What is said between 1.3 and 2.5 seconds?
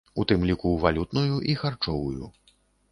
і харчовую.